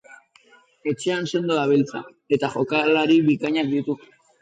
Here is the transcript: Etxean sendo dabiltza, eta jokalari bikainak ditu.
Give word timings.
Etxean 0.91 1.29
sendo 1.33 1.59
dabiltza, 1.59 2.03
eta 2.39 2.53
jokalari 2.57 3.23
bikainak 3.33 3.75
ditu. 3.79 4.03